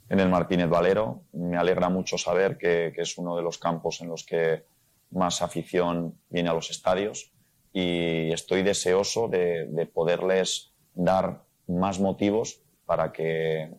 en 0.09 0.19
el 0.19 0.29
Martínez 0.29 0.69
Valero. 0.69 1.21
Me 1.33 1.57
alegra 1.57 1.89
mucho 1.89 2.17
saber 2.17 2.57
que, 2.57 2.93
es 2.95 3.17
uno 3.17 3.36
de 3.36 3.43
los 3.43 3.57
campos 3.57 4.01
en 4.01 4.09
los 4.09 4.24
que 4.24 4.65
más 5.12 5.41
afición 5.41 6.15
viene 6.29 6.50
a 6.50 6.53
los 6.53 6.69
estadios 6.69 7.31
y 7.74 8.31
estoy 8.31 8.63
deseoso 8.63 9.27
de, 9.27 9.67
de 9.67 9.86
poderles 9.86 10.71
dar 10.93 11.43
más 11.67 12.00
motivos 12.00 12.62
para 12.86 13.12
que 13.12 13.63
eh, 13.63 13.71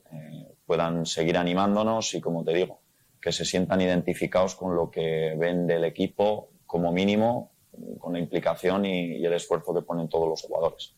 puedan 0.66 1.07
seguir 1.07 1.37
animándonos 1.37 2.14
y, 2.14 2.21
como 2.21 2.45
te 2.45 2.52
digo, 2.52 2.80
que 3.21 3.33
se 3.33 3.45
sientan 3.45 3.80
identificados 3.80 4.54
con 4.54 4.76
lo 4.76 4.90
que 4.90 5.35
ven 5.37 5.66
del 5.66 5.85
equipo, 5.85 6.50
como 6.66 6.92
mínimo, 6.92 7.50
con 7.99 8.12
la 8.12 8.18
implicación 8.18 8.85
y 8.85 9.25
el 9.25 9.33
esfuerzo 9.33 9.73
que 9.75 9.83
ponen 9.83 10.09
todos 10.09 10.28
los 10.28 10.42
jugadores. 10.42 10.95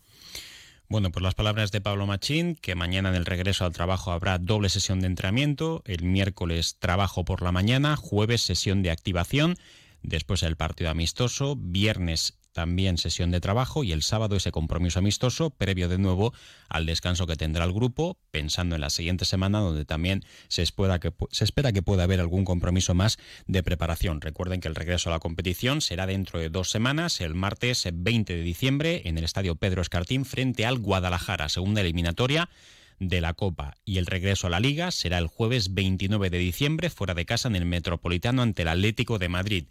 Bueno, 0.91 1.13
pues 1.13 1.23
las 1.23 1.37
palabras 1.37 1.71
de 1.71 1.81
Pablo 1.81 2.09
Machín, 2.09 2.57
que 2.57 2.75
mañana 2.75 3.11
en 3.11 3.15
el 3.15 3.25
regreso 3.25 3.65
al 3.65 3.73
trabajo 3.73 4.11
habrá 4.11 4.39
doble 4.39 4.69
sesión 4.69 4.99
de 4.99 5.07
entrenamiento, 5.07 5.85
el 5.87 6.03
miércoles 6.03 6.79
trabajo 6.81 7.25
por 7.25 7.43
la 7.43 7.53
mañana, 7.53 7.95
jueves 7.95 8.41
sesión 8.41 8.83
de 8.83 8.91
activación, 8.91 9.55
después 10.03 10.43
el 10.43 10.57
partido 10.57 10.91
amistoso, 10.91 11.55
viernes 11.57 12.40
también 12.53 12.99
sesión 12.99 13.31
de 13.31 13.41
trabajo 13.41 13.85
y 13.85 13.93
el 13.93 14.03
sábado 14.03 14.37
ese 14.37 14.53
compromiso 14.53 14.99
amistoso 14.99 15.51
previo 15.51 15.89
de 15.89 15.99
nuevo 15.99 16.33
al 16.69 16.87
descanso 16.87 17.27
que 17.27 17.37
tendrá 17.37 17.65
el 17.65 17.73
grupo, 17.73 18.19
pensando 18.31 18.75
en 18.75 18.81
la 18.81 18.91
siguiente 18.91 19.25
semana 19.25 19.61
donde 19.61 19.85
también 19.85 20.25
se 20.49 20.63
espera 20.63 20.99
que, 20.99 21.13
se 21.31 21.45
espera 21.45 21.73
que 21.73 21.83
pueda 21.83 22.05
haber 22.05 22.21
algún 22.21 22.45
compromiso 22.45 22.95
más 22.95 23.19
de 23.47 23.63
preparación. 23.63 24.21
Recuerden 24.21 24.61
que 24.61 24.69
el 24.69 24.75
regreso 24.75 25.11
a 25.11 25.13
la 25.13 25.21
competición 25.21 25.81
será 25.81 26.07
dentro 26.07 26.39
de 26.39 26.51
dos 26.51 26.71
semanas, 26.71 27.21
el 27.21 27.35
martes 27.35 27.89
20 27.93 28.35
de 28.35 28.43
diciembre, 28.43 29.03
en 29.05 29.19
el 29.19 29.25
Estadio 29.25 29.57
Pedro 29.57 29.83
Escartín 29.83 30.25
frente 30.25 30.67
al 30.67 30.79
Guadalajara, 30.79 31.49
segunda 31.49 31.81
eliminatoria 31.81 32.49
de 33.01 33.21
la 33.23 33.33
Copa 33.33 33.77
y 33.85 33.99
el 33.99 34.07
regreso 34.07 34.47
a 34.47 34.51
la 34.51 34.61
Liga 34.61 34.91
será 34.91 35.19
el 35.19 35.27
jueves 35.27 35.75
29 35.75 36.31
de 36.31 36.39
diciembre 36.39 36.91
fuera 36.91 37.15
de 37.15 37.25
casa 37.25 37.49
en 37.49 37.57
el 37.57 37.65
Metropolitano 37.65 38.43
ante 38.43 38.63
el 38.63 38.69
Atlético 38.69 39.19
de 39.19 39.29
Madrid. 39.29 39.65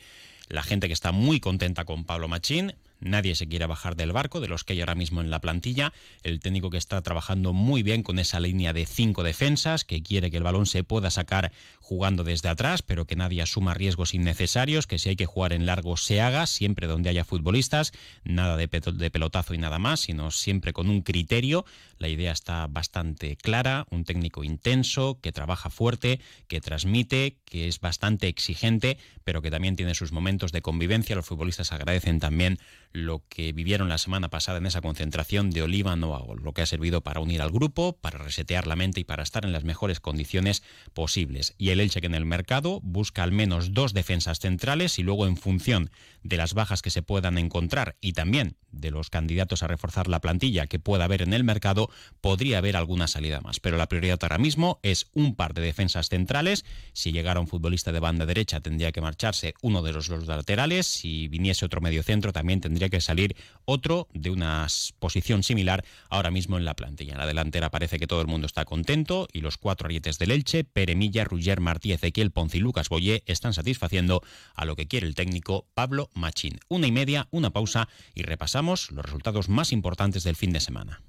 La 0.49 0.63
gente 0.63 0.87
que 0.87 0.93
está 0.93 1.11
muy 1.11 1.39
contenta 1.39 1.85
con 1.85 2.03
Pablo 2.03 2.27
Machín, 2.27 2.73
Nadie 3.01 3.35
se 3.35 3.47
quiere 3.47 3.65
bajar 3.65 3.95
del 3.95 4.11
barco 4.11 4.41
de 4.41 4.49
los 4.49 4.63
que 4.63 4.73
hay 4.73 4.81
ahora 4.81 4.95
mismo 4.95 5.21
en 5.21 5.29
la 5.29 5.39
plantilla. 5.39 5.93
El 6.21 6.39
técnico 6.39 6.69
que 6.69 6.77
está 6.77 7.01
trabajando 7.01 7.53
muy 7.53 7.81
bien 7.81 8.03
con 8.03 8.19
esa 8.19 8.39
línea 8.39 8.73
de 8.73 8.85
cinco 8.85 9.23
defensas, 9.23 9.85
que 9.85 10.03
quiere 10.03 10.29
que 10.29 10.37
el 10.37 10.43
balón 10.43 10.65
se 10.65 10.83
pueda 10.83 11.09
sacar 11.09 11.51
jugando 11.89 12.23
desde 12.23 12.49
atrás, 12.49 12.83
pero 12.83 13.05
que 13.05 13.15
nadie 13.15 13.41
asuma 13.41 13.73
riesgos 13.73 14.13
innecesarios, 14.13 14.85
que 14.85 14.99
si 14.99 15.09
hay 15.09 15.15
que 15.15 15.25
jugar 15.25 15.53
en 15.53 15.65
largo 15.65 15.97
se 15.97 16.21
haga, 16.21 16.45
siempre 16.45 16.85
donde 16.85 17.09
haya 17.09 17.25
futbolistas, 17.25 17.93
nada 18.23 18.57
de, 18.57 18.67
pelotazo 18.67 19.55
y 19.55 19.57
nada 19.57 19.79
más, 19.79 20.01
sino 20.01 20.29
siempre 20.29 20.71
con 20.71 20.87
un 20.87 21.01
criterio. 21.01 21.65
La 21.97 22.07
idea 22.07 22.31
está 22.31 22.67
bastante 22.67 23.35
clara, 23.37 23.87
un 23.89 24.03
técnico 24.03 24.43
intenso, 24.43 25.19
que 25.19 25.31
trabaja 25.31 25.71
fuerte, 25.71 26.19
que 26.47 26.61
transmite, 26.61 27.39
que 27.43 27.67
es 27.67 27.79
bastante 27.79 28.27
exigente, 28.27 28.99
pero 29.23 29.41
que 29.41 29.49
también 29.49 29.75
tiene 29.75 29.95
sus 29.95 30.11
momentos 30.11 30.51
de 30.51 30.61
convivencia. 30.61 31.15
Los 31.15 31.25
futbolistas 31.25 31.71
agradecen 31.71 32.19
también 32.19 32.59
lo 32.91 33.23
que 33.29 33.51
vivieron 33.51 33.89
la 33.89 33.97
semana 33.97 34.29
pasada 34.29 34.59
en 34.59 34.67
esa 34.67 34.81
concentración 34.81 35.49
de 35.49 35.63
Oliva 35.63 35.95
no 35.95 36.35
lo 36.41 36.53
que 36.53 36.61
ha 36.61 36.65
servido 36.65 37.01
para 37.01 37.19
unir 37.19 37.41
al 37.41 37.51
grupo, 37.51 37.97
para 37.99 38.19
resetear 38.19 38.67
la 38.67 38.75
mente 38.75 38.99
y 38.99 39.03
para 39.03 39.23
estar 39.23 39.45
en 39.45 39.53
las 39.53 39.63
mejores 39.63 39.99
condiciones 39.99 40.63
posibles. 40.93 41.55
Y 41.57 41.69
el 41.69 41.78
Elche 41.79 42.01
que 42.01 42.07
en 42.07 42.15
el 42.15 42.25
mercado 42.25 42.79
busca 42.83 43.23
al 43.23 43.31
menos 43.31 43.73
dos 43.73 43.93
defensas 43.93 44.39
centrales 44.39 44.99
y 44.99 45.03
luego 45.03 45.27
en 45.27 45.37
función 45.37 45.91
de 46.23 46.37
las 46.37 46.53
bajas 46.53 46.81
que 46.81 46.89
se 46.89 47.01
puedan 47.01 47.37
encontrar 47.37 47.95
y 48.01 48.13
también 48.13 48.57
de 48.71 48.91
los 48.91 49.09
candidatos 49.09 49.63
a 49.63 49.67
reforzar 49.67 50.07
la 50.07 50.21
plantilla 50.21 50.67
que 50.67 50.79
pueda 50.79 51.05
haber 51.05 51.21
en 51.21 51.33
el 51.33 51.43
mercado, 51.43 51.89
podría 52.21 52.59
haber 52.59 52.75
alguna 52.77 53.07
salida 53.07 53.41
más. 53.41 53.59
Pero 53.59 53.77
la 53.77 53.87
prioridad 53.87 54.19
ahora 54.21 54.37
mismo 54.37 54.79
es 54.83 55.07
un 55.13 55.35
par 55.35 55.53
de 55.53 55.61
defensas 55.61 56.09
centrales. 56.09 56.65
Si 56.93 57.11
llegara 57.11 57.39
un 57.39 57.47
futbolista 57.47 57.91
de 57.91 57.99
banda 57.99 58.25
derecha 58.25 58.59
tendría 58.59 58.91
que 58.91 59.01
marcharse 59.01 59.53
uno 59.61 59.81
de 59.81 59.93
los 59.93 60.07
dos 60.07 60.27
laterales. 60.27 60.87
Si 60.87 61.27
viniese 61.27 61.65
otro 61.65 61.81
medio 61.81 62.03
centro 62.03 62.33
también 62.33 62.61
tendría 62.61 62.89
que 62.89 63.01
salir 63.01 63.35
otro 63.65 64.07
de 64.13 64.29
una 64.29 64.67
posición 64.99 65.43
similar 65.43 65.83
ahora 66.09 66.31
mismo 66.31 66.57
en 66.57 66.65
la 66.65 66.75
plantilla. 66.75 67.13
En 67.13 67.19
la 67.19 67.25
delantera 67.25 67.69
parece 67.71 67.99
que 67.99 68.07
todo 68.07 68.21
el 68.21 68.27
mundo 68.27 68.45
está 68.45 68.65
contento 68.65 69.27
y 69.33 69.41
los 69.41 69.57
cuatro 69.57 69.87
arietes 69.87 70.19
del 70.19 70.31
Elche, 70.31 70.63
Peremilla, 70.63 71.23
Ruger, 71.23 71.59
Martí, 71.69 71.93
Ezequiel 71.93 72.31
Ponce 72.31 72.57
y 72.57 72.61
Lucas 72.61 72.89
Boyé 72.89 73.21
están 73.27 73.53
satisfaciendo 73.53 74.23
a 74.55 74.65
lo 74.65 74.75
que 74.75 74.87
quiere 74.87 75.05
el 75.05 75.13
técnico 75.13 75.67
Pablo 75.75 76.09
Machín. 76.15 76.59
Una 76.67 76.87
y 76.87 76.91
media, 76.91 77.27
una 77.29 77.51
pausa 77.51 77.87
y 78.15 78.23
repasamos 78.23 78.89
los 78.89 79.05
resultados 79.05 79.49
más 79.49 79.71
importantes 79.71 80.23
del 80.23 80.35
fin 80.35 80.51
de 80.51 80.61
semana. 80.61 81.03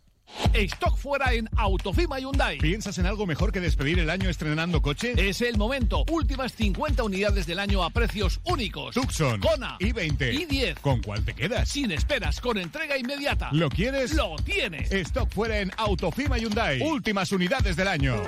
Stock 0.52 0.98
fuera 0.98 1.32
en 1.32 1.48
Autofima 1.56 2.18
Hyundai. 2.18 2.58
¿Piensas 2.58 2.98
en 2.98 3.06
algo 3.06 3.26
mejor 3.26 3.52
que 3.52 3.60
despedir 3.60 3.98
el 4.00 4.10
año 4.10 4.28
estrenando 4.28 4.82
coche? 4.82 5.14
Es 5.16 5.40
el 5.40 5.56
momento. 5.56 6.04
Últimas 6.10 6.52
50 6.52 7.04
unidades 7.04 7.46
del 7.46 7.58
año 7.58 7.82
a 7.82 7.88
precios 7.88 8.38
únicos. 8.44 8.94
Tucson, 8.94 9.40
Kona, 9.40 9.78
i20, 9.78 10.46
i10. 10.46 10.80
¿Con 10.80 11.00
cuál 11.02 11.24
te 11.24 11.34
quedas? 11.34 11.70
Sin 11.70 11.90
esperas, 11.90 12.38
con 12.40 12.58
entrega 12.58 12.98
inmediata. 12.98 13.48
¿Lo 13.52 13.70
quieres? 13.70 14.14
Lo 14.14 14.36
tienes. 14.44 14.92
Stock 14.92 15.30
fuera 15.32 15.60
en 15.60 15.72
Autofima 15.78 16.36
Hyundai. 16.36 16.82
Últimas 16.82 17.32
unidades 17.32 17.76
del 17.76 17.88
año. 17.88 18.22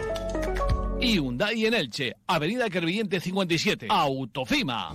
Hyundai 1.03 1.67
en 1.67 1.75
Elche, 1.75 2.15
Avenida 2.29 2.71
Kervillente 2.71 3.21
57. 3.21 3.87
Autofima. 3.91 4.93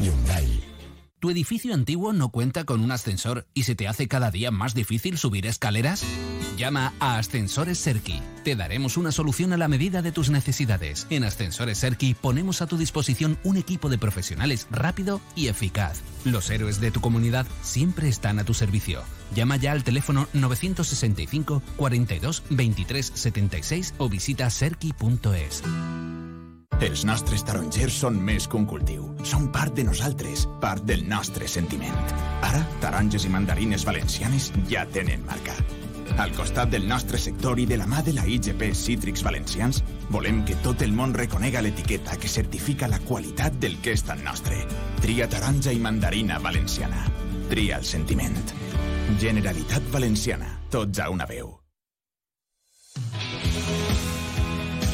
Hyundai. 0.00 0.67
¿Tu 1.20 1.30
edificio 1.30 1.74
antiguo 1.74 2.12
no 2.12 2.28
cuenta 2.28 2.62
con 2.62 2.80
un 2.80 2.92
ascensor 2.92 3.44
y 3.52 3.64
se 3.64 3.74
te 3.74 3.88
hace 3.88 4.06
cada 4.06 4.30
día 4.30 4.52
más 4.52 4.72
difícil 4.74 5.18
subir 5.18 5.46
escaleras? 5.46 6.04
Llama 6.56 6.94
a 7.00 7.18
Ascensores 7.18 7.78
Serki. 7.78 8.22
Te 8.44 8.54
daremos 8.54 8.96
una 8.96 9.10
solución 9.10 9.52
a 9.52 9.56
la 9.56 9.66
medida 9.66 10.00
de 10.00 10.12
tus 10.12 10.30
necesidades. 10.30 11.08
En 11.10 11.24
Ascensores 11.24 11.78
Serki 11.78 12.14
ponemos 12.14 12.62
a 12.62 12.68
tu 12.68 12.76
disposición 12.76 13.36
un 13.42 13.56
equipo 13.56 13.88
de 13.88 13.98
profesionales 13.98 14.68
rápido 14.70 15.20
y 15.34 15.48
eficaz. 15.48 16.02
Los 16.24 16.50
héroes 16.50 16.80
de 16.80 16.92
tu 16.92 17.00
comunidad 17.00 17.48
siempre 17.62 18.08
están 18.08 18.38
a 18.38 18.44
tu 18.44 18.54
servicio. 18.54 19.02
Llama 19.34 19.56
ya 19.56 19.72
al 19.72 19.82
teléfono 19.82 20.28
965 20.34 21.62
42 21.76 22.44
23 22.50 23.12
76 23.12 23.94
o 23.98 24.08
visita 24.08 24.50
serki.es. 24.50 25.64
Els 26.78 27.02
nostres 27.02 27.42
tarongers 27.42 27.96
són 28.04 28.20
més 28.22 28.44
que 28.46 28.54
un 28.54 28.66
cultiu. 28.70 29.08
Són 29.26 29.48
part 29.54 29.74
de 29.74 29.82
nosaltres, 29.88 30.44
part 30.62 30.84
del 30.86 31.02
nostre 31.10 31.48
sentiment. 31.50 31.96
Ara, 32.46 32.62
taronges 32.84 33.26
i 33.26 33.32
mandarines 33.34 33.82
valencianes 33.88 34.52
ja 34.70 34.86
tenen 34.94 35.26
marca. 35.26 35.56
Al 36.22 36.30
costat 36.38 36.70
del 36.70 36.86
nostre 36.88 37.18
sector 37.18 37.58
i 37.58 37.66
de 37.66 37.80
la 37.82 37.90
mà 37.90 38.04
de 38.06 38.14
la 38.14 38.24
IGP 38.30 38.70
Cítrics 38.78 39.26
Valencians, 39.26 39.82
volem 40.14 40.44
que 40.46 40.56
tot 40.62 40.86
el 40.86 40.94
món 40.94 41.18
reconega 41.18 41.62
l'etiqueta 41.66 42.16
que 42.16 42.30
certifica 42.30 42.88
la 42.88 43.02
qualitat 43.02 43.58
del 43.58 43.80
que 43.82 43.98
és 43.98 44.06
tan 44.06 44.22
nostre. 44.22 44.62
Tria 45.02 45.26
taronja 45.26 45.74
i 45.74 45.82
mandarina 45.82 46.38
valenciana. 46.38 47.08
Tria 47.50 47.82
el 47.82 47.86
sentiment. 47.86 48.38
Generalitat 49.18 49.90
Valenciana. 49.90 50.60
Tots 50.70 51.02
a 51.02 51.10
una 51.10 51.26
veu. 51.26 51.57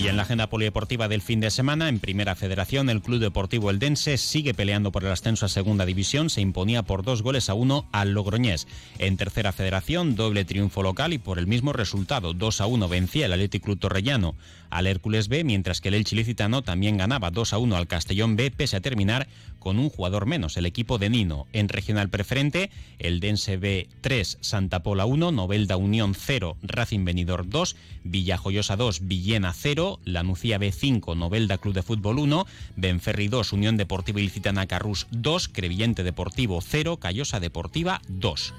Y 0.04 0.08
en 0.08 0.18
la 0.18 0.25
agenda 0.25 0.50
polideportiva 0.50 1.08
del 1.08 1.23
fin 1.23 1.40
de 1.40 1.50
semana, 1.50 1.88
en 1.88 1.99
Primera 1.99 2.34
Federación, 2.34 2.90
el 2.90 3.00
Club 3.00 3.20
Deportivo 3.20 3.70
Eldense 3.70 4.18
sigue 4.18 4.52
peleando 4.52 4.92
por 4.92 5.02
el 5.02 5.11
ascenso 5.11 5.46
a 5.46 5.49
Segunda 5.49 5.87
División. 5.87 6.28
Se 6.28 6.42
imponía 6.42 6.82
por 6.82 7.04
dos 7.04 7.23
goles 7.23 7.49
a 7.49 7.54
uno 7.54 7.88
al 7.90 8.11
Logroñés. 8.11 8.66
En 8.99 9.16
Tercera 9.16 9.50
Federación, 9.52 10.14
doble 10.14 10.44
triunfo 10.44 10.82
local 10.82 11.14
y 11.14 11.18
por 11.18 11.38
el 11.38 11.46
mismo 11.46 11.73
resultado, 11.73 12.34
2 12.34 12.61
a 12.61 12.66
1 12.66 12.87
vencía 12.87 13.25
el 13.25 13.32
Athletic 13.32 13.64
Club 13.64 13.78
Torrellano 13.78 14.34
al 14.68 14.87
Hércules 14.87 15.28
B, 15.28 15.42
mientras 15.42 15.80
que 15.80 15.88
el 15.88 15.94
Elche 15.94 16.16
Licitano 16.16 16.61
también 16.61 16.99
ganaba 16.99 17.30
2 17.30 17.54
a 17.54 17.58
1 17.58 17.75
al 17.75 17.87
Castellón 17.87 18.37
B, 18.37 18.50
pese 18.50 18.76
a 18.76 18.80
terminar 18.80 19.26
con 19.64 19.78
un 19.78 19.88
jugador 19.88 20.26
menos, 20.26 20.59
el 20.59 20.66
equipo 20.66 20.99
de 20.99 21.09
Nino. 21.09 21.47
En 21.54 21.71
regional 21.71 22.11
preferente, 22.11 22.71
el 22.99 23.18
Dense 23.18 23.56
B 23.56 23.88
3, 24.02 24.37
Santa 24.42 24.83
Pola 24.83 25.06
1, 25.06 25.33
Novelda 25.33 25.78
Unión 25.78 26.14
0, 26.14 26.59
Racing 26.62 27.06
Benidorm 27.06 27.49
2, 27.49 27.75
Villajoyosa 28.04 28.76
2, 28.76 29.09
Villena 29.09 29.54
0, 29.54 30.00
Lanucía 30.04 30.59
B 30.59 30.71
5, 30.71 31.14
Novelda 31.14 31.56
Club 31.56 31.73
de 31.73 31.83
Fútbol 31.83 32.18
1, 32.18 32.47
Benferri 32.76 33.28
2, 33.28 33.54
Unión 33.54 33.78
Deportiva 33.78 34.21
Ilicitana 34.21 34.66
Carrús 34.66 35.06
2, 35.12 35.49
Crevillente 35.49 36.02
Deportivo 36.02 36.61
0, 36.61 36.99
Callosa 36.99 37.40
Deportiva 37.40 38.02
2. 38.09 38.52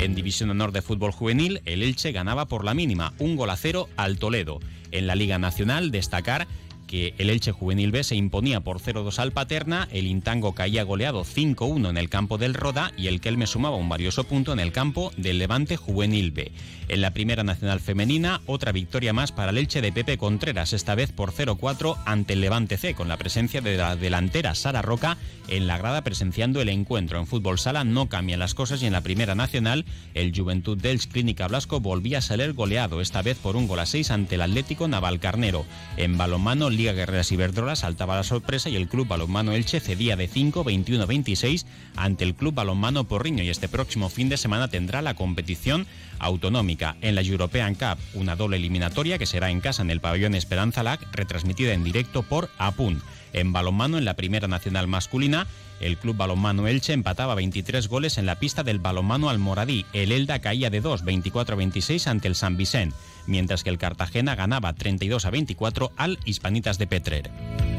En 0.00 0.14
División 0.14 0.50
Honor 0.50 0.72
de 0.72 0.82
Fútbol 0.82 1.10
Juvenil, 1.10 1.62
el 1.64 1.82
Elche 1.82 2.12
ganaba 2.12 2.48
por 2.48 2.64
la 2.64 2.74
mínima, 2.74 3.14
un 3.18 3.34
gol 3.34 3.48
a 3.48 3.56
cero 3.56 3.88
al 3.96 4.18
Toledo. 4.18 4.60
En 4.92 5.06
la 5.06 5.14
Liga 5.14 5.38
Nacional, 5.38 5.90
destacar 5.90 6.46
que 6.88 7.14
el 7.18 7.30
Elche 7.30 7.52
Juvenil 7.52 7.92
B 7.92 8.02
se 8.02 8.16
imponía 8.16 8.60
por 8.60 8.80
0-2 8.80 9.20
al 9.20 9.30
Paterna, 9.30 9.86
el 9.92 10.08
Intango 10.08 10.54
caía 10.54 10.82
goleado 10.82 11.24
5-1 11.24 11.90
en 11.90 11.96
el 11.96 12.08
campo 12.08 12.38
del 12.38 12.54
Roda 12.54 12.92
y 12.96 13.06
el 13.06 13.20
Kelme 13.20 13.46
sumaba 13.46 13.76
un 13.76 13.88
valioso 13.88 14.24
punto 14.24 14.52
en 14.52 14.58
el 14.58 14.72
campo 14.72 15.12
del 15.16 15.38
Levante 15.38 15.76
Juvenil 15.76 16.32
B. 16.32 16.50
En 16.88 17.02
la 17.02 17.12
Primera 17.12 17.44
Nacional 17.44 17.80
Femenina, 17.80 18.40
otra 18.46 18.72
victoria 18.72 19.12
más 19.12 19.30
para 19.30 19.50
el 19.50 19.58
Elche 19.58 19.82
de 19.82 19.92
Pepe 19.92 20.16
Contreras, 20.16 20.72
esta 20.72 20.94
vez 20.94 21.12
por 21.12 21.32
0-4 21.32 21.98
ante 22.06 22.32
el 22.32 22.40
Levante 22.40 22.78
C, 22.78 22.94
con 22.94 23.08
la 23.08 23.18
presencia 23.18 23.60
de 23.60 23.76
la 23.76 23.94
delantera 23.94 24.54
Sara 24.54 24.82
Roca 24.82 25.18
en 25.48 25.66
la 25.66 25.78
grada 25.78 26.02
presenciando 26.02 26.60
el 26.60 26.68
encuentro. 26.70 27.18
En 27.18 27.26
fútbol 27.26 27.58
sala 27.58 27.84
no 27.84 28.08
cambian 28.08 28.40
las 28.40 28.54
cosas 28.54 28.82
y 28.82 28.86
en 28.86 28.92
la 28.92 29.02
Primera 29.02 29.34
Nacional, 29.34 29.84
el 30.14 30.32
Juventud 30.34 30.78
del 30.78 30.98
Clínica 31.00 31.48
Blasco 31.48 31.80
volvía 31.80 32.18
a 32.18 32.22
salir 32.22 32.54
goleado, 32.54 33.00
esta 33.00 33.22
vez 33.22 33.36
por 33.38 33.56
un 33.56 33.68
gol 33.68 33.80
a 33.80 33.86
6 33.86 34.10
ante 34.10 34.36
el 34.36 34.42
Atlético 34.42 34.88
Navalcarnero. 34.88 35.66
En 35.96 36.16
balonmano, 36.16 36.70
Liga 36.78 36.92
Guerreras 36.92 37.32
Iberdrola 37.32 37.74
saltaba 37.74 38.14
la 38.14 38.22
sorpresa 38.22 38.68
y 38.68 38.76
el 38.76 38.86
Club 38.86 39.08
Balonmano 39.08 39.52
Elche 39.52 39.80
cedía 39.80 40.14
de 40.14 40.28
5, 40.28 40.64
21-26 40.64 41.66
ante 41.96 42.22
el 42.22 42.36
Club 42.36 42.54
Balonmano 42.54 43.02
Porriño 43.02 43.42
y 43.42 43.50
este 43.50 43.68
próximo 43.68 44.08
fin 44.08 44.28
de 44.28 44.36
semana 44.36 44.68
tendrá 44.68 45.02
la 45.02 45.14
competición 45.14 45.88
autonómica 46.20 46.96
en 47.00 47.16
la 47.16 47.22
European 47.22 47.74
Cup, 47.74 47.98
una 48.14 48.36
doble 48.36 48.58
eliminatoria 48.58 49.18
que 49.18 49.26
será 49.26 49.50
en 49.50 49.60
casa 49.60 49.82
en 49.82 49.90
el 49.90 50.00
pabellón 50.00 50.36
Esperanza 50.36 50.84
Lac, 50.84 51.04
retransmitida 51.10 51.72
en 51.72 51.82
directo 51.82 52.22
por 52.22 52.48
APUN. 52.58 53.02
En 53.32 53.52
balonmano, 53.52 53.98
en 53.98 54.04
la 54.04 54.14
primera 54.14 54.48
nacional 54.48 54.88
masculina, 54.88 55.46
el 55.80 55.96
club 55.96 56.16
balonmano 56.16 56.66
Elche 56.66 56.92
empataba 56.92 57.34
23 57.34 57.88
goles 57.88 58.18
en 58.18 58.26
la 58.26 58.36
pista 58.36 58.62
del 58.62 58.78
balonmano 58.78 59.28
Almoradí. 59.28 59.86
El 59.92 60.12
Elda 60.12 60.40
caía 60.40 60.70
de 60.70 60.80
2, 60.80 61.04
24-26 61.04 62.06
ante 62.06 62.28
el 62.28 62.34
San 62.34 62.56
Vicente, 62.56 62.96
mientras 63.26 63.62
que 63.62 63.70
el 63.70 63.78
Cartagena 63.78 64.34
ganaba 64.34 64.72
32 64.72 65.24
a 65.24 65.30
24 65.30 65.92
al 65.96 66.18
Hispanitas 66.24 66.78
de 66.78 66.86
Petrer. 66.86 67.77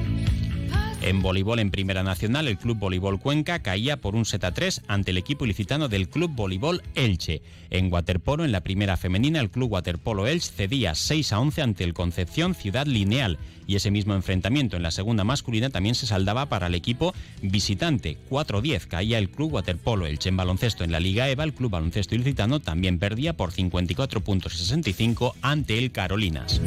En 1.02 1.22
voleibol 1.22 1.60
en 1.60 1.72
Primera 1.72 2.04
Nacional, 2.04 2.48
el 2.50 2.58
Club 2.58 2.78
Voleibol 2.78 3.20
Cuenca 3.20 3.60
caía 3.60 3.98
por 3.98 4.16
un 4.16 4.26
set 4.26 4.44
a 4.44 4.54
3 4.54 4.82
ante 4.88 5.12
el 5.12 5.18
equipo 5.18 5.46
ilicitano 5.46 5.88
del 5.88 6.10
Club 6.10 6.32
Voleibol 6.36 6.84
Elche. 6.94 7.42
En 7.70 7.92
waterpolo, 7.92 8.44
en 8.44 8.52
la 8.52 8.62
primera 8.62 8.98
femenina, 8.98 9.40
el 9.40 9.50
Club 9.50 9.72
Waterpolo 9.72 10.28
Elche 10.28 10.52
cedía 10.52 10.96
6 10.96 11.32
a 11.34 11.40
11 11.40 11.62
ante 11.62 11.84
el 11.86 11.94
Concepción 11.94 12.54
Ciudad 12.54 12.86
Lineal. 12.86 13.40
Y 13.66 13.76
ese 13.76 13.92
mismo 13.92 14.14
enfrentamiento 14.14 14.76
en 14.76 14.84
la 14.84 14.92
segunda 14.92 15.24
masculina 15.24 15.70
también 15.70 15.96
se 15.96 16.06
saldaba 16.06 16.48
para 16.48 16.68
el 16.68 16.76
equipo 16.76 17.14
visitante. 17.42 18.18
4-10 18.30 18.88
caía 18.88 19.20
el 19.20 19.30
Club 19.30 19.54
Waterpolo 19.54 20.06
Elche. 20.06 20.30
En 20.30 20.38
baloncesto 20.38 20.84
en 20.84 20.92
la 20.92 21.00
Liga 21.00 21.30
EVA, 21.30 21.46
el 21.46 21.54
Club 21.54 21.72
Baloncesto 21.72 22.16
Ilicitano 22.16 22.60
también 22.60 23.00
perdía 23.00 23.38
por 23.38 23.52
54 23.54 24.22
puntos 24.22 24.54
65 24.58 25.36
ante 25.42 25.78
el 25.78 25.92
Carolinas. 25.92 26.60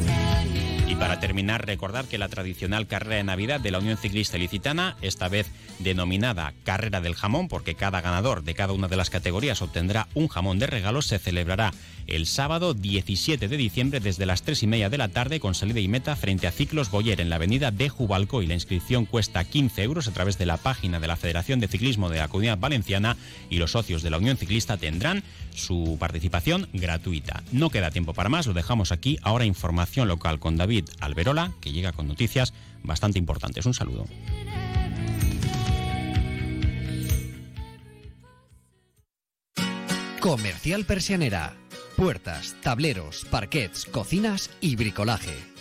Y 0.93 0.95
para 0.95 1.19
terminar, 1.19 1.65
recordar 1.65 2.05
que 2.05 2.19
la 2.19 2.29
tradicional 2.29 2.85
carrera 2.85 3.15
de 3.15 3.23
Navidad 3.23 3.59
de 3.59 3.71
la 3.71 3.79
Unión 3.79 3.97
Ciclista 3.97 4.37
Ilicitana, 4.37 4.95
esta 5.01 5.27
vez 5.27 5.49
denominada 5.79 6.53
Carrera 6.63 7.01
del 7.01 7.15
Jamón, 7.15 7.47
porque 7.47 7.73
cada 7.73 8.01
ganador 8.01 8.43
de 8.43 8.53
cada 8.53 8.73
una 8.73 8.87
de 8.87 8.95
las 8.95 9.09
categorías 9.09 9.63
obtendrá 9.63 10.07
un 10.13 10.27
jamón 10.27 10.59
de 10.59 10.67
regalo, 10.67 11.01
se 11.01 11.17
celebrará 11.17 11.73
el 12.05 12.27
sábado 12.27 12.75
17 12.75 13.47
de 13.47 13.57
diciembre 13.57 14.01
desde 14.01 14.27
las 14.27 14.43
3 14.43 14.61
y 14.63 14.67
media 14.67 14.89
de 14.91 14.99
la 14.99 15.07
tarde 15.07 15.39
con 15.39 15.55
salida 15.55 15.79
y 15.79 15.87
meta 15.87 16.15
frente 16.15 16.45
a 16.45 16.51
Ciclos 16.51 16.91
Boyer 16.91 17.21
en 17.21 17.29
la 17.31 17.37
avenida 17.37 17.71
de 17.71 17.89
Jubalco 17.89 18.43
y 18.43 18.47
la 18.47 18.53
inscripción 18.53 19.05
cuesta 19.05 19.43
15 19.43 19.81
euros 19.81 20.07
a 20.07 20.13
través 20.13 20.37
de 20.37 20.45
la 20.45 20.57
página 20.57 20.99
de 20.99 21.07
la 21.07 21.15
Federación 21.15 21.59
de 21.59 21.69
Ciclismo 21.69 22.09
de 22.09 22.19
la 22.19 22.27
Comunidad 22.27 22.59
Valenciana 22.59 23.17
y 23.49 23.57
los 23.57 23.71
socios 23.71 24.03
de 24.03 24.11
la 24.11 24.17
Unión 24.17 24.37
Ciclista 24.37 24.77
tendrán 24.77 25.23
su 25.55 25.97
participación 25.99 26.67
gratuita. 26.73 27.43
No 27.51 27.69
queda 27.69 27.91
tiempo 27.91 28.13
para 28.13 28.29
más, 28.29 28.47
lo 28.47 28.53
dejamos 28.53 28.91
aquí. 28.91 29.17
Ahora 29.21 29.45
información 29.45 30.07
local 30.07 30.39
con 30.39 30.57
David 30.57 30.85
Alberola, 30.99 31.51
que 31.61 31.71
llega 31.71 31.91
con 31.91 32.07
noticias 32.07 32.53
bastante 32.83 33.19
importantes. 33.19 33.65
Un 33.65 33.73
saludo. 33.73 34.05
Comercial 40.19 40.85
Persianera. 40.85 41.55
Puertas, 41.95 42.55
tableros, 42.61 43.25
parquets, 43.29 43.85
cocinas 43.85 44.49
y 44.61 44.75
bricolaje 44.75 45.52